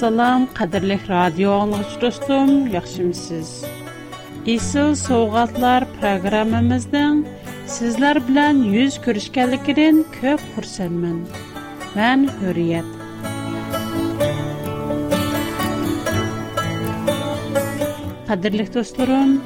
Assalam, 0.00 0.42
qadirlik 0.58 1.02
radio 1.10 1.48
anlıqçı 1.62 2.00
dostum, 2.00 2.50
yaxşımısınız? 2.76 3.50
İsil 4.54 4.94
Soğuqatlar 5.00 5.84
proqramımızdan 5.96 7.16
sizlər 7.74 8.16
bilən 8.28 8.62
yüz 8.76 8.96
görüşkəlikirin 9.06 9.98
köp 10.14 10.46
xursənmən. 10.54 11.18
Mən 11.98 12.24
Hürriyet. 12.40 12.88
Qadirlik 18.30 18.72
dostlarım, 18.78 19.36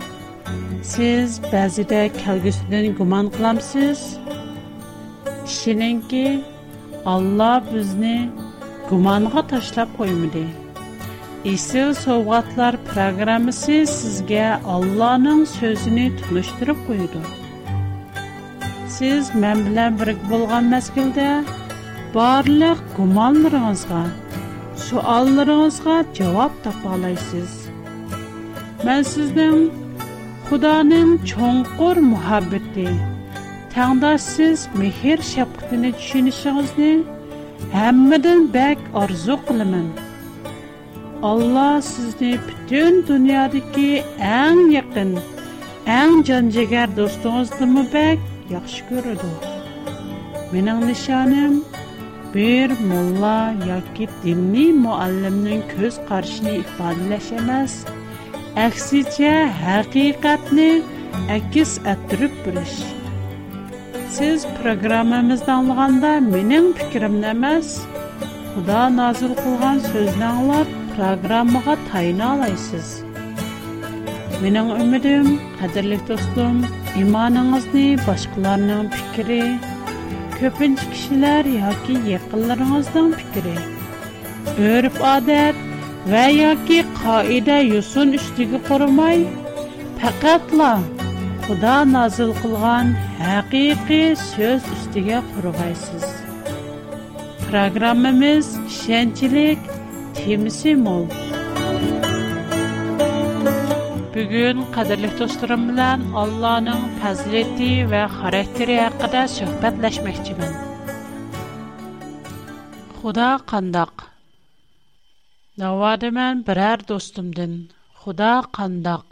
siz 0.94 1.40
bəzidə 1.50 2.04
kəlgüsüdən 2.22 2.94
guman 3.02 3.26
qılamsız. 3.34 4.00
Kişininki 5.46 6.26
Allah 7.14 7.56
bizni 7.74 8.16
gumanğa 8.94 9.46
taşla 9.46 9.86
koyymydi. 9.98 10.44
Ese 11.44 11.94
sowgatlar 11.94 12.74
programmasy 12.88 13.84
sizge 13.86 14.46
Allahanyň 14.74 15.44
sözüni 15.60 16.06
tutuşdyryp 16.16 16.80
koydy. 16.86 17.18
Siz 18.96 19.24
men 19.42 19.58
bilen 19.66 19.92
birik 19.98 20.18
bolgan 20.30 20.64
mäskilde 20.72 21.28
barlyk 22.14 22.78
gumanlaryňyza, 22.96 24.00
soraglaryňyza 24.86 25.94
jogap 26.18 26.52
tapalaýsyz. 26.64 27.52
Men 28.84 29.02
sizde 29.02 29.44
Hudaanyň 30.50 31.08
çoňkur 31.30 31.96
muhabbeti. 32.12 32.88
Täňde 33.74 34.18
siz 34.18 34.58
mihir 34.78 35.18
şäpdetini 35.32 35.90
hammadan 37.72 38.40
bak 38.54 38.78
orzu 39.02 39.36
qilaman 39.46 39.86
alloh 41.30 41.80
sizni 41.92 42.30
butun 42.46 42.94
dunyodagi 43.08 43.92
eng 44.42 44.60
yaqin 44.76 45.10
eng 46.00 46.14
jonjigar 46.30 46.88
do'stingizni 46.98 47.84
bak 47.94 48.18
yaxshi 48.54 48.80
ko'radi 48.90 49.30
mening 50.52 50.80
nishonim 50.90 51.54
bir 52.34 52.68
mulla 52.92 53.34
yoki 53.72 54.04
dinli 54.24 54.66
muallimning 54.84 55.62
ko'z 55.74 55.94
qarashini 56.12 56.52
ifodalash 56.66 57.30
emas 57.40 57.72
aksicha 58.68 59.34
haqiqatni 59.64 60.70
akis 61.38 61.72
ettirib 61.92 62.34
siz 64.18 64.46
programmamızda 64.62 65.52
anlığanda 65.52 66.20
minin 66.20 66.72
fikrim 66.72 67.20
nemez? 67.20 67.80
Huda 68.54 68.96
nazil 68.96 69.34
kılgan 69.34 69.78
sözünü 69.78 70.24
anlar, 70.24 70.66
programmağa 70.96 71.76
tayını 71.92 72.30
alaysız. 72.30 73.02
Minin 74.42 74.70
ümidim, 74.80 75.40
kadirlik 75.60 76.08
dostum, 76.08 76.66
imanınızni, 77.00 77.96
başkalarının 78.08 78.88
fikri, 78.88 79.58
köpünç 80.40 80.78
kişiler 80.92 81.44
ya 81.44 81.70
ki 81.86 81.98
yakınlarınızdan 82.10 83.12
fikri, 83.12 83.54
örüp 84.64 85.00
adet 85.04 85.56
ve 86.10 86.18
ya 86.32 86.64
ki 86.66 86.84
kaide 87.04 87.52
yusun 87.52 88.12
üstüge 88.12 88.62
kurmay, 88.68 89.26
pekatla 90.02 90.80
Xuda 91.44 91.74
nazil 91.94 92.30
qilgan 92.42 92.92
haqiqiy 93.22 94.04
so'z 94.20 94.62
ustiga 94.74 95.16
qurg'aysiz. 95.32 96.04
Programmamiz 97.48 98.46
ishonchlik 98.70 99.66
temisi 100.20 100.72
mo'l. 100.86 101.04
Bugun 104.14 104.62
qadrli 104.78 105.10
do'stlarim 105.20 105.66
bilan 105.72 106.06
Allohning 106.22 106.82
fazilati 107.02 107.70
va 107.92 108.02
xarakteri 108.16 108.78
haqida 108.86 109.24
suhbatlashmoqchiman. 109.36 110.54
Xudo 113.02 113.28
qandoq? 113.52 113.92
Navodiman 115.64 116.40
biror 116.48 116.78
do'stimdan. 116.92 117.52
Xudo 118.04 118.32
qandoq? 118.60 119.04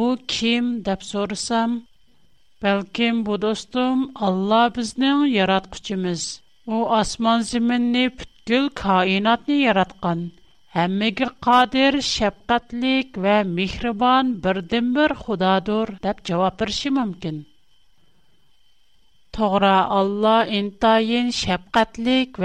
«У 0.00 0.02
کیم 0.32 0.66
دپسورسم 0.86 1.70
сорсам. 2.62 3.16
بودستم 3.24 3.96
الله 4.16 4.72
Алла 4.72 5.28
یارات 5.36 5.64
کشیم 5.72 6.04
У 6.06 6.16
асман 6.16 6.88
آسمان 7.00 7.40
زمین 7.52 7.82
نیفت 7.92 8.28
яраткан. 8.50 8.70
کائنات 8.82 9.40
نی 9.48 9.54
یارات 9.66 9.92
کن 10.02 10.20
همه 10.76 11.08
گر 11.18 11.30
قادر 11.46 12.00
شبقتلیک 12.00 13.10
و 13.22 13.44
میخربان 13.44 14.40
بردمبر 14.44 15.12
خدا 15.22 15.58
دور 15.58 15.88
دپ 16.02 16.16
جواب 16.24 16.56
پرسی 16.58 16.88
ممکن 16.98 17.36
تقرع 19.36 19.84
الله 20.00 20.38
این 20.54 20.70
تاین 20.82 21.30
شبقتلیک 21.30 22.36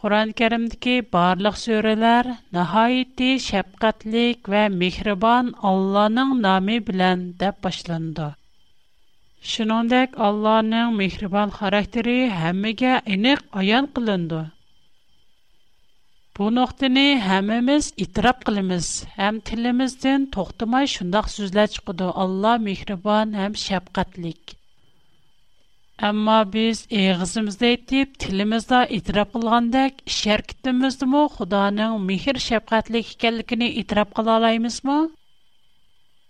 Құран 0.00 0.30
кәрімдікі 0.40 0.92
барлық 1.14 1.56
сөрелер 1.62 2.28
нәхайетті 2.56 3.26
шәпқатлік 3.46 4.46
вән 4.52 4.76
мехрібан 4.82 5.48
Алланың 5.70 6.30
нами 6.44 6.76
білән 6.86 7.24
деп 7.42 7.58
башланды. 7.66 8.28
Шынондәк 9.54 10.16
Алланың 10.28 10.94
мехрібан 11.02 11.52
характері 11.58 12.14
әміге 12.52 12.94
инік 13.16 13.44
аян 13.64 13.88
қылынды. 13.98 14.38
Бұ 16.38 16.48
нұқтыны 16.60 17.04
әміміз 17.40 17.90
итрап 18.06 18.46
қылымыз, 18.48 18.88
әм 19.28 19.42
тіліміздің 19.50 20.24
тоқтымай 20.38 20.88
шындақ 20.96 21.28
сүзлә 21.36 21.66
чықыды 21.76 22.08
Алла 22.24 22.54
мехрібан 22.70 23.36
әм 23.48 23.60
Амма, 26.00 26.36
біз 26.48 26.78
еғызымызды 26.98 27.66
әйтіп, 27.74 28.12
тілімізді 28.22 28.78
итірап 28.98 29.34
қылғандак, 29.34 29.98
шәркіттімізді 30.18 31.08
му 31.14 31.20
Құданың 31.34 31.90
мехір 32.10 32.38
шәпқатлік 32.44 33.06
екәлікіні 33.16 33.68
итірап 33.82 34.14
қыла 34.18 34.36
алаймыз 34.40 34.78
му? 34.88 34.94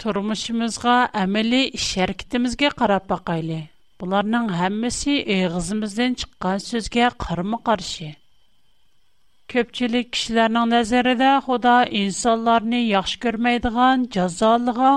Тұрмышымызға 0.02 0.96
әмілі 1.22 1.60
шәркіттімізге 1.86 2.68
қарап 2.80 3.06
бақайлы. 3.14 3.60
Бұларның 4.02 4.50
әмісі 4.66 5.20
еғызымызден 5.36 6.18
шыққан 6.24 6.58
сөзге 6.66 7.12
қырмы 7.28 7.62
қаршы. 7.70 8.10
Көпчілік 9.54 10.10
кішілерінің 10.18 10.66
нәзірі 10.74 11.14
де 11.22 11.30
Құда 11.46 11.78
инсанларыны 12.02 12.82
яқшы 12.90 13.22
көрмейдіған 13.22 14.08
жазалыға 14.18 14.96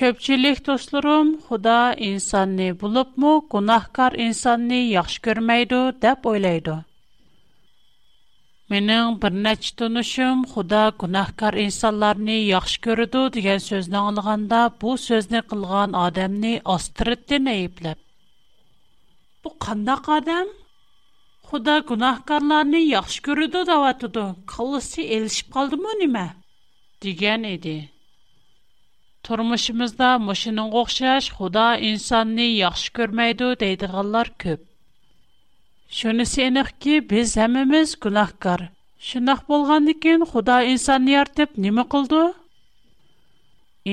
Көпчілік 0.00 0.58
достарым, 0.66 1.30
Худа 1.46 1.80
инсанны 2.04 2.68
бұлып 2.82 3.08
му, 3.22 3.32
гунахкар 3.54 4.14
инсанны 4.26 4.78
яхш 4.94 5.16
көрмейду, 5.26 5.80
деп 6.04 6.24
ойлайду. 6.30 6.76
Менің 8.74 9.18
бір 9.24 9.36
нәч 9.48 9.68
тұнышым, 9.80 10.46
Худа 10.54 10.86
гунахкар 11.02 11.58
инсанларны 11.66 12.38
яхш 12.46 12.78
көрді 12.86 13.26
деген 13.36 13.60
сөзіні 13.66 14.00
аңылғанда, 14.00 14.62
бұл 14.84 14.96
сөзіні 15.04 15.44
қылған 15.52 15.98
адамны 16.06 16.54
астырыттен 16.76 17.52
әйіпліп. 17.52 18.00
Бұл 19.44 19.56
қандақ 19.68 20.08
адам? 20.16 20.54
Худа 21.50 21.76
гунахкарларны 21.92 22.80
яхш 22.86 23.20
көрді 23.28 23.66
даватуду, 23.76 24.24
қылысы 24.54 25.04
елшіп 25.20 25.52
қалды 25.58 25.82
му 25.84 25.96
неме? 26.00 26.28
Деген 27.04 27.50
еді. 27.54 27.80
Turmuşumuzda 29.26 30.10
muşunun 30.26 30.68
o'xşash 30.80 31.26
Xudo 31.36 31.68
insonni 31.88 32.46
yaxshi 32.62 32.88
ko'rmaydi 32.98 33.48
deydiganlar 33.62 34.26
ko'p. 34.44 34.62
Shunisi 35.98 36.40
aniqki, 36.48 36.94
biz 37.10 37.28
hammamiz 37.40 37.88
gunohkor. 38.04 38.60
Shunaq 39.08 39.40
bo'lgandan 39.50 39.98
keyin 40.06 40.22
Xudo 40.30 40.56
insonni 40.72 41.10
yaratib 41.18 41.50
nima 41.66 41.84
qildi? 41.96 42.22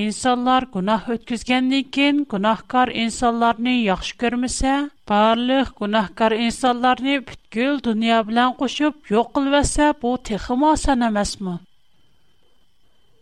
İnsanlar 0.04 0.62
günah 0.76 1.08
ötküzgəndən 1.16 1.90
kin 1.98 2.16
günahkar 2.34 2.88
insanlarını 3.04 3.74
yaxşı 3.90 4.14
görməsə, 4.24 4.72
barlıq 5.12 5.68
günahkar 5.82 6.32
insanlarını 6.48 7.14
bütkül 7.28 7.80
dünya 7.90 8.18
bilən 8.32 8.52
qoşub 8.64 9.14
yox 9.16 9.32
qılvəsə, 9.38 9.86
bu 10.02 10.10
texim 10.32 10.64
asan 10.76 11.08
emasmı? 11.10 11.60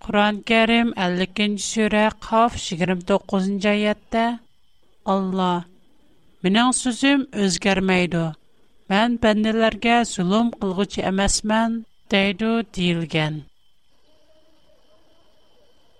Құран 0.05 0.39
кәрім 0.49 0.91
52-ші 1.01 1.65
сүре 1.65 2.03
қаф 2.25 2.57
29-ші 2.61 3.69
аятта 3.71 4.25
Алла, 5.09 5.65
менің 6.45 6.73
сөзім 6.77 7.23
өзгермейді. 7.47 8.25
Мен 8.91 9.15
пәнділерге 9.23 10.01
зұлым 10.13 10.51
қылғычы 10.59 11.05
әмәсмен 11.11 11.79
дейді 12.13 12.51
дейілген. 12.77 13.39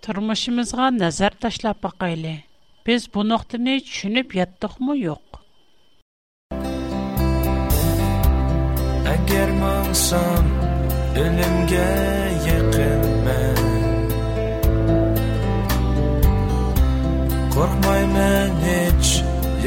Тұрмышымызға 0.05 0.89
нәзір 1.01 1.37
ташлап 1.41 1.79
бақайлы. 1.87 2.35
Біз 2.87 3.09
бұ 3.15 3.25
нұқтыны 3.31 3.77
түшініп 3.89 4.35
еттіқ 4.43 4.77
мұ 4.83 4.95
йоқ? 5.01 5.41
Әгер 9.17 9.51
маңсам, 9.61 10.53
өлімге 11.25 11.85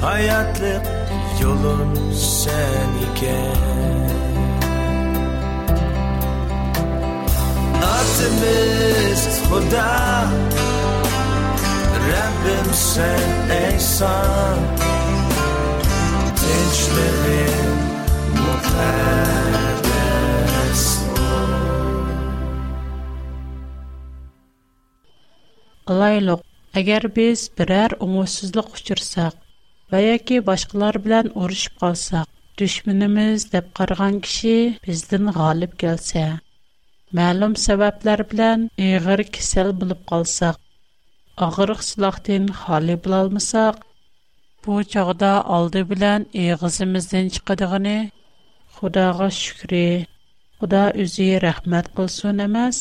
Hayatlık 0.00 0.82
yolun 1.42 2.12
sen 2.14 2.90
iken 3.08 4.10
Atımız 7.76 9.28
Huda 9.50 10.22
Rabbim 12.12 12.74
sen 12.74 13.70
Eysan 13.74 14.89
هجدر 16.50 18.36
مقدس 18.36 20.94
قىلايلۇق 25.90 26.40
ئەگەر 26.80 27.06
بىز 27.18 27.44
بىرەر 27.60 27.94
ئوڭۇشسىزلىق 27.98 28.72
ئۇچرىساق 28.78 29.36
ۋە 29.94 30.00
ياكى 30.06 30.40
باشقىلار 30.48 30.98
بىلەن 31.06 31.28
ئۇرۇشۇپ 31.40 31.78
قالساق 31.84 32.32
düşمىنىمىز 32.62 33.44
دەپ 33.54 33.68
قارىغان 33.80 34.16
كىشى 34.28 34.54
بىزدىن 34.88 35.32
غالىب 35.40 35.76
كەلسە 35.84 36.24
ma'lum 37.18 37.54
sabablar 37.66 38.24
bilan 38.34 38.66
ig'ir 38.88 39.22
kasal 39.38 39.70
bo'lib 39.84 40.02
qolsaq 40.14 40.58
og'riq 41.48 41.80
siloqdin 41.90 42.44
xoli 42.64 42.96
bo'lolmasak 43.06 43.80
Бу 44.64 44.72
чагда 44.92 45.28
алды 45.56 45.80
белән 45.90 46.24
эгызымыздан 46.40 47.28
чыгыдыгын 47.34 47.86
Худага 48.78 49.28
шүкр. 49.36 49.72
Худа 50.60 50.82
үзе 51.04 51.28
рәхмәт 51.44 51.86
кылсын 51.96 52.42
эмас. 52.46 52.80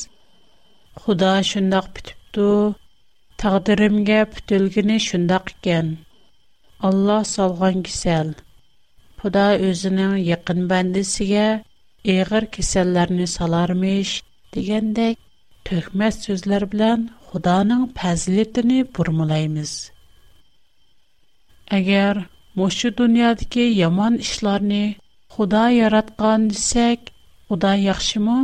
Худа 1.03 1.29
шундый 1.51 1.83
битипту. 1.95 2.47
Тагдиримгә 3.43 4.19
бүтүлгене 4.33 4.97
шундый 5.05 5.39
икән. 5.53 5.87
Алла 6.89 7.21
салган 7.31 7.79
кисел. 7.87 8.33
Худа 9.21 9.45
үзенең 9.69 10.17
якын 10.31 10.65
бандысыгә 10.73 11.47
эгыр 12.17 12.47
кисәлләрне 12.57 13.27
салармыш 13.37 14.17
дигәндәк 14.55 15.15
төхмәс 15.71 16.19
сүзләр 16.27 16.67
белән 16.75 17.07
Худаның 17.31 17.87
фәзлитене 18.01 18.83
бурмалаймыз. 18.99 19.75
Егер 21.77 22.17
буш 22.59 22.75
дөнья 22.99 23.31
яман 23.79 24.15
эшләрне 24.27 24.77
Худай 25.35 25.75
яраткан 25.77 26.47
дисек, 26.53 27.11
Худай 27.47 27.83
яхшымы? 27.83 28.37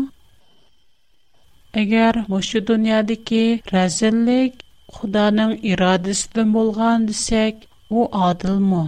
Егер 1.77 2.19
буш 2.27 2.51
дөнья 2.68 3.00
дикки 3.12 3.42
рәзенлек 3.74 4.62
Худаның 4.98 5.56
ирадесе 5.72 6.44
булган 6.57 7.07
дисек, 7.10 7.66
ул 7.89 8.06
адылмы? 8.30 8.83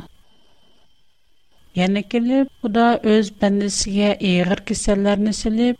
Яне 1.81 2.03
килеп 2.13 2.53
Худай 2.61 3.01
öz 3.17 3.33
бәндәсигә 3.41 4.13
әйгәр 4.21 4.61
киселләрне 4.69 5.33
силеп, 5.39 5.77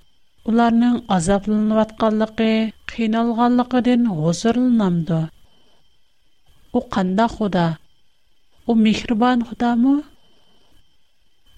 уларның 0.50 0.98
азапланып 1.19 1.83
атканлыгы, 1.86 2.51
кыйналганлыгы 2.94 3.81
ден 3.92 4.09
ҳозрләнәм 4.18 5.00
дә. 5.06 5.25
Ул 6.74 6.89
У 8.72 8.74
михрбан 8.86 9.40
خدا 9.48 9.75
ما، 9.75 9.98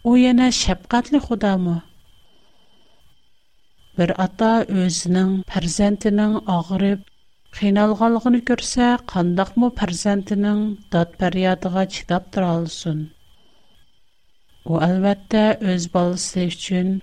او 0.06 0.18
یه 0.18 0.34
نشپ 0.34 0.80
قتل 0.92 1.20
خدا 1.20 1.58
ما. 1.58 1.78
farzandining 3.98 4.20
آتا 4.26 4.52
از 4.84 5.10
نان 5.12 5.44
پرزنت 5.48 6.08
نان 6.08 6.36
آغرب 6.58 7.00
خیال 7.52 7.94
غلگن 7.94 8.40
کرده 8.40 8.98
قندخ 9.14 9.52
مو 9.58 9.70
پرزنت 9.70 10.32
نان 10.32 10.78
داد 10.92 11.12
پریاد 11.20 11.68
غش 11.68 12.04
داد 12.08 12.30
درالسون. 12.30 13.12
او 14.64 14.84
البته 14.84 15.58
از 15.66 15.92
بال 15.92 16.16
سیفچن 16.16 17.00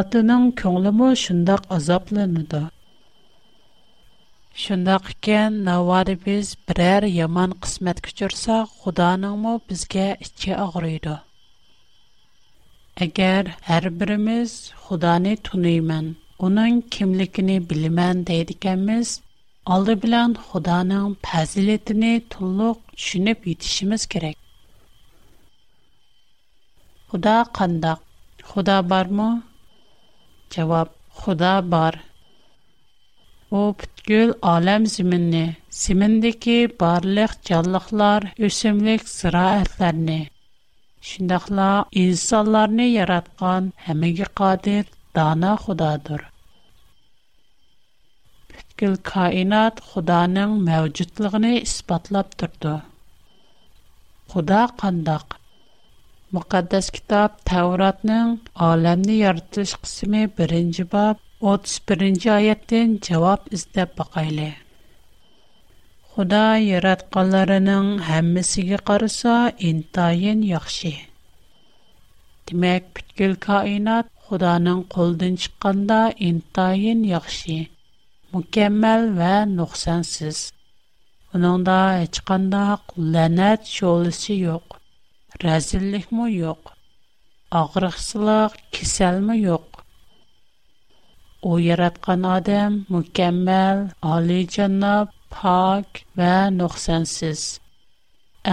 otaning 0.00 0.44
ko'nglimi 0.58 1.06
shundoq 1.22 1.62
azoblanadi 1.76 2.60
shundoq 4.66 5.08
ekan 5.14 5.58
navori 5.66 6.14
biz 6.26 6.52
biror 6.70 7.04
yomon 7.20 7.50
qismat 7.66 7.98
kuchirsak 8.06 8.70
xudoninmi 8.84 9.52
bizga 9.68 10.06
ichi 10.26 10.52
og'riydi 10.66 11.14
agar 13.06 13.44
har 13.68 13.84
birimiz 14.02 14.50
xudoni 14.86 15.34
tuniyman 15.50 16.06
uning 16.48 16.80
kimligini 16.96 17.58
bilaman 17.74 18.16
deydikanmiz 18.32 19.08
oldi 19.76 19.98
bilan 20.06 20.30
xudoning 20.48 21.06
fazilatini 21.30 22.14
to'liq 22.36 22.78
tushunib 22.96 23.38
yetishimiz 23.52 24.02
kerak 24.12 24.36
xudo 27.12 27.36
qandoq 27.60 28.00
xudo 28.54 28.78
bormi 28.94 29.30
җавап: 30.54 30.88
Аллаһ 31.26 31.58
бар. 31.72 31.94
Бу 33.50 33.62
бүткөл 33.78 34.30
әлем 34.54 34.82
җир 34.94 35.06
менә, 35.12 35.44
җирдәге 35.82 36.56
барлык 36.82 37.32
җанлыклар, 37.48 38.22
өсүмлек 38.46 39.02
сыраәтләрне, 39.16 40.18
шуллар 41.08 41.86
insanlarны 42.02 42.86
яраткан 42.92 43.72
һәмни 43.86 44.12
кадир, 44.40 44.84
дана 45.14 45.54
Аллаһадыр. 45.56 46.22
Бүткөл 48.52 48.96
хаинат 49.10 49.80
Аллаһның 49.94 50.50
мавҗудлыгын 50.68 51.44
исбатлап 51.62 52.28
турды. 52.38 52.76
Алла 54.34 54.62
Muqaddas 56.32 56.86
kitab 56.96 57.30
Tavratning 57.48 58.30
olamni 58.70 59.16
yaratish 59.24 59.72
qismi 59.82 60.20
1 60.38 60.78
bab, 60.92 61.16
31-oyatdan 61.48 62.94
javob 63.08 63.40
izlab 63.58 63.90
boqayli. 63.98 64.46
Xudo 66.14 66.40
yaratganlarining 66.70 67.88
hammasiga 68.08 68.78
qarasa, 68.92 69.34
intayin 69.72 70.40
yaxshi. 70.54 70.94
Demak, 72.48 72.82
butkul 72.94 73.34
koinot 73.46 74.06
Xudoning 74.30 74.80
qo'ldan 74.96 75.32
chiqqanda 75.44 76.00
intayin 76.30 77.00
yaxshi, 77.14 77.58
mukammal 78.32 79.02
va 79.20 79.34
nuqsansiz. 79.56 80.38
Uningda 81.34 81.80
hech 82.00 82.18
qanday 82.28 82.72
la'nat 83.18 83.60
sho'lisi 83.78 84.36
yo'q. 84.46 84.66
Rəzillikmi 85.40 86.26
yo'q? 86.44 86.62
Ağrıqsılıq, 87.58 88.52
kiselmi 88.72 89.36
yo'q? 89.48 89.64
O 91.48 91.52
yaratgan 91.66 92.22
odam 92.36 92.72
mukammal, 92.92 93.78
olijanob, 94.12 95.08
pok 95.34 95.88
va 96.18 96.34
nuqsansiz. 96.58 97.40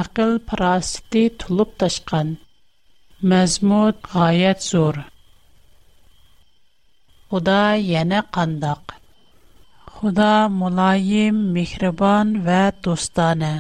Aql 0.02 0.32
parasiti 0.48 1.24
tulib 1.42 1.72
tashqan. 1.84 2.28
Mazmun 3.32 3.94
g'oyat 4.10 4.60
zo'r. 4.72 4.98
Xudo 7.30 7.62
yana 7.94 8.20
qandoq? 8.38 8.84
Xudo 9.98 10.32
muloyim, 10.60 11.36
mehribon 11.58 12.28
va 12.48 12.62
do'stona. 12.84 13.54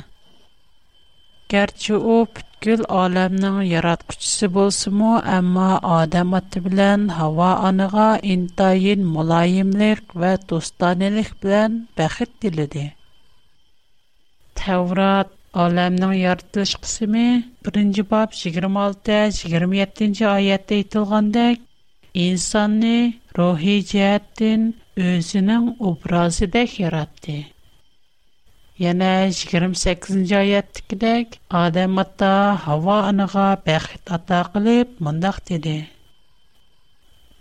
Garchi 1.53 1.95
u 2.15 2.17
Күл 2.65 2.81
алэмның 3.01 3.57
ярат 3.67 4.01
күчісі 4.11 4.47
болсыму, 4.55 5.09
амма 5.33 5.67
Адам 5.97 6.33
ати 6.39 6.61
билен 6.63 7.03
хава 7.17 7.51
аныға 7.67 8.07
интайын 8.33 9.05
мулаимлик 9.15 10.15
вэ 10.23 10.31
тустанилик 10.49 11.29
билен 11.45 11.77
бәхет 12.01 12.33
дилиди. 12.45 12.83
Таврат 14.63 15.31
алэмның 15.65 16.11
ярдылыш 16.23 16.73
қысыми, 16.81 17.23
1-й 17.71 18.05
бап 18.11 18.35
26-27-й 18.41 20.27
аят 20.33 20.65
дейтілғандык, 20.73 21.63
инсаны 22.27 22.95
рухи 23.39 23.77
джияттин 23.87 24.67
өзінің 25.07 25.71
образы 25.93 26.51
дек 26.57 26.75
яратти. 26.83 27.37
Yana 28.79 29.11
28-ci 29.35 30.31
ayətdikidək, 30.39 31.33
Adəm 31.61 31.97
ata 31.99 32.29
Hava 32.65 32.95
anağa 33.09 33.47
bəxt 33.65 34.07
ata 34.17 34.37
qılıb, 34.53 34.93
mındaq 35.03 35.39
dedi. 35.49 35.73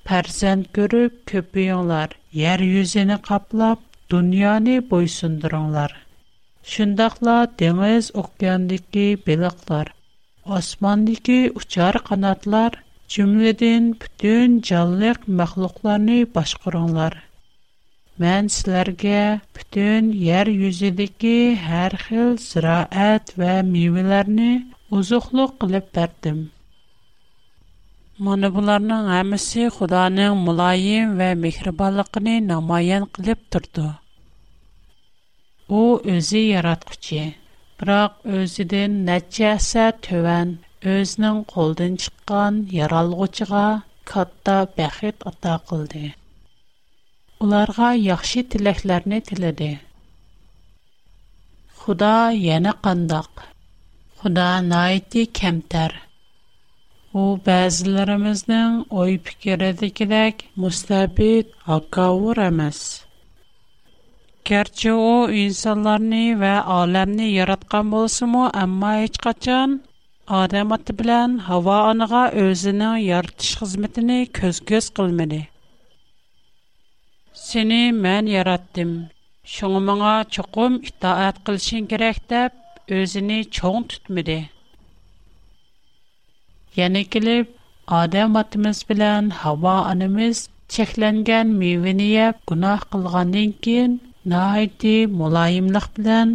Pərsənd 0.09 0.67
görüb 0.79 1.21
köpüyünlər, 1.33 2.17
yer 2.41 2.59
yüzünü 2.67 3.21
qaplab, 3.29 3.85
dünyanı 4.11 4.81
boysundurunlar. 4.91 5.95
Şundaqla 6.75 7.37
dəniz 7.63 8.11
okeandakı 8.25 9.07
balıqlar, 9.29 9.95
osmandakı 10.59 11.39
uçar 11.63 12.01
qanatlar, 12.11 12.83
cümlədən 13.15 13.93
bütün 14.03 14.61
canlıq 14.73 15.31
məxluqlarını 15.41 16.21
başqırınlar.'' 16.35 17.25
Mən 18.23 18.47
sizlərə 18.53 19.19
bütün 19.57 20.07
yer 20.21 20.49
yüzündəki 20.53 21.35
hər 21.65 21.93
xil 22.05 22.33
ziraət 22.45 23.31
və 23.43 23.51
meyvələrni 23.69 24.49
uzuqluq 25.01 25.53
qılıb 25.65 25.87
verdim. 25.99 26.41
Mana 28.29 28.51
bularning 28.59 29.07
hammasi 29.13 29.69
Xudoning 29.77 30.43
muloyim 30.49 31.15
və 31.23 31.29
mehribonligini 31.45 32.35
namoyon 32.51 33.07
qilib 33.19 33.47
turdi. 33.57 33.87
U 35.81 35.83
o'zi 36.17 36.43
yaratquchi, 36.49 37.23
biroq 37.85 38.19
o'zidan 38.41 38.99
nachasa 39.13 39.87
tövən 40.09 40.57
өзінің 40.99 41.41
қолдан 41.55 41.95
шыққан 42.09 42.61
яралғычыға 42.83 43.67
катта 44.15 44.63
бәхет 44.83 45.27
ата 45.35 45.61
қылды. 45.73 46.05
уларга 47.45 47.91
яхшы 47.97 48.43
тилекләрне 48.53 49.19
тиләде. 49.29 49.67
Худа 51.83 52.15
яна 52.37 52.73
кандак. 52.87 53.43
Худа 54.23 54.47
найти 54.71 55.23
кемтер. 55.41 55.95
У 57.21 57.39
бәзләремезнең 57.49 58.75
ой 59.03 59.15
фикердәкедәк 59.29 60.43
мустабит 60.65 61.55
акавыр 61.79 62.43
эмас. 62.49 62.81
Керче 64.51 64.93
о 65.07 65.15
инсанларны 65.45 66.25
ва 66.43 66.57
аламны 66.83 67.29
яраткан 67.33 67.91
булсымы, 67.95 68.49
амма 68.65 68.97
һеч 69.05 69.19
качан 69.29 69.79
адам 70.43 70.75
аты 70.79 70.97
белән 71.03 71.39
һава 71.49 71.79
аныга 71.93 72.25
өзенең 72.47 72.99
яртыш 73.07 73.55
хезмәтене 73.63 74.23
көз-көз 74.41 74.91
кылмады. 74.99 75.45
seni 77.51 77.83
men 78.05 78.25
yarattim. 78.37 78.91
Şoňa 79.55 79.81
maňa 79.89 80.15
çoqum 80.35 80.73
itaat 80.89 81.37
kılşyň 81.47 81.85
gerek 81.93 82.19
dep 82.31 82.53
özini 82.97 83.39
çoň 83.57 83.81
tutmady. 83.91 84.41
«Yani 86.77 87.03
kelip 87.13 87.47
Adem 88.01 88.31
atymyz 88.43 88.79
bilen 88.91 89.25
Hawa 89.43 89.75
anymyz 89.93 90.39
çeklengen 90.75 91.47
miweni 91.63 92.09
ýap 92.19 92.37
günah 92.51 92.81
kılgandan 92.93 93.51
kyn 93.67 93.91
naýty 94.35 94.97
mulaýymlyk 95.23 95.87
bilen 95.99 96.29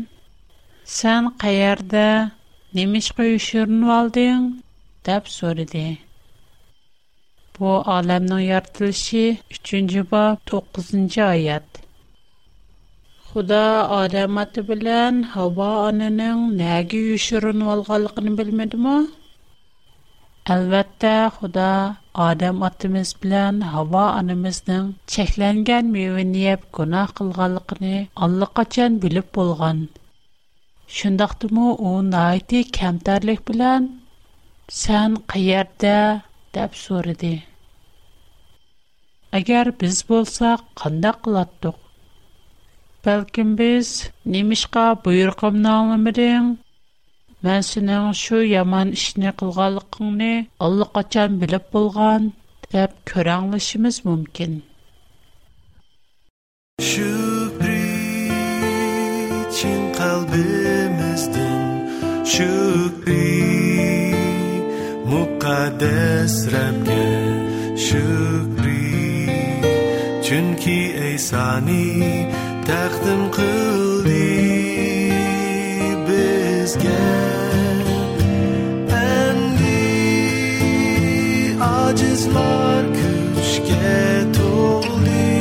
sen 0.98 1.24
qayerde 1.46 2.06
nemiş 2.80 3.08
goýuşurun 3.20 3.78
waldyň 3.92 4.40
dep 5.10 5.24
soradi. 5.40 5.86
Бу 7.58 7.72
аламның 7.94 8.40
яртылышы 8.44 9.20
3-нче 9.56 10.04
бап 10.12 10.52
9-нче 10.54 11.20
аят. 11.26 11.76
Худа 13.30 13.60
Адам 13.98 14.40
аты 14.44 14.64
белән 14.70 15.20
Хава 15.34 15.68
ананың 15.90 16.42
нәге 16.62 17.02
юшырын 17.12 17.62
алганлыгын 17.74 18.40
белмәдеме? 18.40 18.96
Әлбәттә, 20.56 21.14
Худа 21.36 21.68
Адам 22.26 22.66
атымыз 22.70 23.14
белән 23.26 23.62
Хава 23.76 24.08
анамызның 24.24 24.90
чекләнгән 25.18 25.94
мөвен 25.98 26.34
яп 26.42 26.66
гына 26.80 27.04
кылганлыгын 27.14 28.10
аллы 28.30 28.50
качан 28.62 28.98
билеп 29.06 29.30
булган. 29.40 29.86
Шундыйдымы 30.98 31.70
ул 31.78 32.02
найти 32.16 32.64
кемтәрлек 32.80 33.46
белән 33.54 33.88
сән 34.84 35.20
кыярда 35.36 35.98
dep 36.60 36.72
so'radi 36.86 37.32
agar 39.40 39.66
biz 39.82 39.96
bo'lsak 40.12 40.60
qandoq 40.82 41.18
qilatdiq 41.26 41.78
balkim 43.08 43.50
biz 43.62 43.90
nimishqa 44.36 44.84
buyruqimni 45.08 45.70
anglamading 45.78 46.48
man 47.48 47.62
sening 47.72 48.06
shu 48.24 48.38
yomon 48.56 48.88
ishni 49.00 49.30
qilganligingni 49.42 50.32
allaqachon 50.68 51.32
bilib 51.46 51.66
bo'lgan 51.78 52.22
deb 52.76 52.92
ko'ranglishimiz 53.14 53.96
mumkin 54.10 54.52
shu 56.92 57.10
için 59.42 59.82
kalbimizden 60.00 61.64
şükür 62.36 64.22
mukaddes 65.10 66.36
Rab'ga 66.54 67.02
shukri 67.76 68.72
chunki 70.26 70.78
ey 71.08 71.18
sani 71.28 71.84
taqdim 72.70 73.22
qildi 73.36 74.40
bizga 76.08 77.02
andi 79.04 79.76
ajizlar 81.70 82.84
kuchga 83.00 83.94
to'ldi 84.38 85.40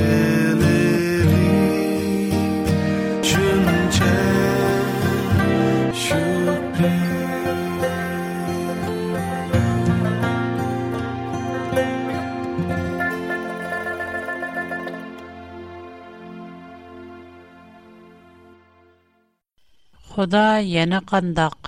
Худа 20.18 20.48
яна 20.66 20.98
кандак. 21.10 21.58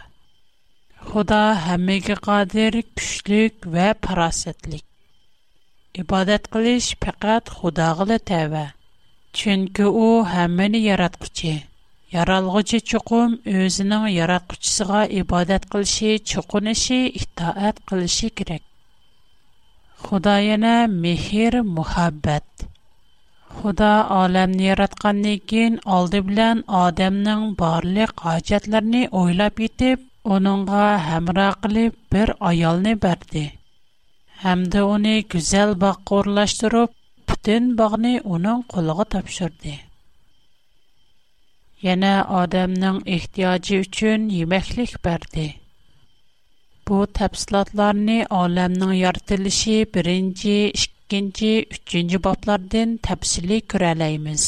Худа 1.08 1.42
хаммеге 1.64 2.16
кадир, 2.18 2.80
күчлік 2.98 3.68
ва 3.74 3.92
парасетлік. 4.06 4.82
Ибадат 5.94 6.48
кылиш 6.50 6.88
пекат 6.98 7.46
худа 7.46 7.92
гылы 7.94 8.16
тәвә. 8.30 8.64
Чынки 9.38 9.86
у 9.86 10.08
хаммени 10.32 10.80
яраткучи. 10.82 11.52
Яралгучи 12.16 12.82
чукум 12.90 13.38
өзінің 13.54 14.08
яраткучисыға 14.16 15.04
ибадат 15.22 15.70
кылиши, 15.70 16.16
чукуниши, 16.32 17.00
ихтаат 17.22 17.78
кылиши 17.86 18.34
керек. 18.40 18.66
Худа 20.08 20.40
яна 20.48 20.74
мехир 20.88 21.62
мухаббет. 21.62 22.50
Худа 23.58 23.94
алемне 24.24 24.66
яраткандан 24.72 25.40
кин 25.50 25.78
алды 25.96 26.18
белән 26.26 26.60
адамның 26.80 27.46
барлык 27.62 28.12
хаҗәтләрен 28.26 29.08
ойлап 29.20 29.58
итеп, 29.66 30.04
оныңга 30.36 30.84
хәмра 31.06 31.46
кылып 31.64 31.96
бер 32.16 32.32
аялны 32.50 32.94
берди. 33.06 33.42
Һәм 34.44 34.60
дә 34.74 34.84
уни 34.94 35.14
гүзәл 35.34 35.74
баккорлаштырып, 35.82 36.94
бүтән 37.30 37.68
багны 37.80 38.12
оның 38.36 38.62
кулыгы 38.74 39.04
тапшырды. 39.16 39.74
Яна 41.88 42.14
адамның 42.42 43.02
ихтиҗи 43.18 43.82
өчен 43.82 44.30
йемеклек 44.38 44.94
берди. 45.08 45.46
Бу 46.86 47.02
тәфсилатларны 47.18 48.18
алемның 48.42 48.96
яртылышы 49.00 49.80
1-2 49.84 50.90
2-ci, 51.10 51.48
3-cü 51.90 52.18
bablardan 52.26 52.90
təfsili 53.06 53.56
görələyimiz. 53.72 54.42